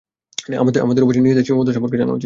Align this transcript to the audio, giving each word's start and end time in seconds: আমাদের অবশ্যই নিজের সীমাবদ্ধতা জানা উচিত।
আমাদের 0.83 1.03
অবশ্যই 1.03 1.23
নিজের 1.23 1.45
সীমাবদ্ধতা 1.45 1.73
জানা 1.93 2.13
উচিত। 2.13 2.19